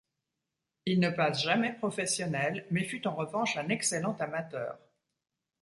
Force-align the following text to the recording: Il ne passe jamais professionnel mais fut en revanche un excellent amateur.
Il 0.87 0.99
ne 0.99 1.11
passe 1.11 1.43
jamais 1.43 1.73
professionnel 1.73 2.65
mais 2.71 2.83
fut 2.85 3.05
en 3.05 3.13
revanche 3.13 3.55
un 3.57 3.69
excellent 3.69 4.17
amateur. 4.19 4.79